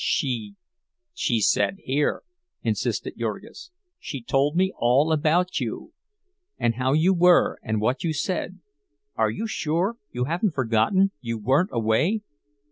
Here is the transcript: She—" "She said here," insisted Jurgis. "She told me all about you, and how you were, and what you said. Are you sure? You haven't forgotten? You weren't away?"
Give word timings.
She—" 0.03 0.55
"She 1.13 1.41
said 1.41 1.77
here," 1.83 2.23
insisted 2.63 3.19
Jurgis. 3.19 3.69
"She 3.99 4.19
told 4.23 4.55
me 4.55 4.73
all 4.75 5.11
about 5.11 5.59
you, 5.59 5.93
and 6.57 6.73
how 6.73 6.93
you 6.93 7.13
were, 7.13 7.59
and 7.61 7.79
what 7.79 8.03
you 8.03 8.11
said. 8.11 8.61
Are 9.15 9.29
you 9.29 9.45
sure? 9.45 9.97
You 10.11 10.23
haven't 10.23 10.55
forgotten? 10.55 11.11
You 11.21 11.37
weren't 11.37 11.69
away?" 11.71 12.23